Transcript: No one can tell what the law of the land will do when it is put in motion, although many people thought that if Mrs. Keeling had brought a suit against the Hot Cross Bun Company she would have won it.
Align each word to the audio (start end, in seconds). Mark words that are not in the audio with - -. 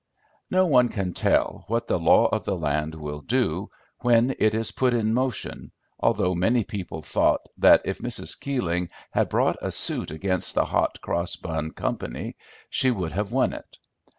No 0.49 0.65
one 0.65 0.89
can 0.89 1.13
tell 1.13 1.63
what 1.67 1.85
the 1.85 1.99
law 1.99 2.25
of 2.29 2.43
the 2.43 2.57
land 2.57 2.95
will 2.95 3.21
do 3.21 3.69
when 3.99 4.33
it 4.39 4.55
is 4.55 4.71
put 4.71 4.95
in 4.95 5.13
motion, 5.13 5.71
although 5.99 6.33
many 6.33 6.63
people 6.63 7.03
thought 7.03 7.41
that 7.59 7.83
if 7.85 7.99
Mrs. 7.99 8.39
Keeling 8.39 8.89
had 9.11 9.29
brought 9.29 9.57
a 9.61 9.71
suit 9.71 10.09
against 10.09 10.55
the 10.55 10.65
Hot 10.65 10.99
Cross 11.01 11.35
Bun 11.35 11.69
Company 11.69 12.35
she 12.67 12.89
would 12.89 13.11
have 13.11 13.31
won 13.31 13.53
it. 13.53 13.77